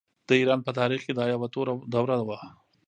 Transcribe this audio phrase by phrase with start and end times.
[0.27, 2.37] د ایران په تاریخ کې دا یوه توره دوره وه.